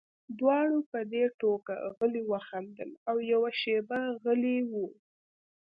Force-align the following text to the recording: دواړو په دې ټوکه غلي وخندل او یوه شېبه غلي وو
دواړو 0.39 0.77
په 0.91 0.99
دې 1.11 1.23
ټوکه 1.39 1.75
غلي 1.97 2.23
وخندل 2.31 2.89
او 3.09 3.15
یوه 3.31 3.51
شېبه 3.61 3.99
غلي 4.23 4.57
وو 4.71 4.87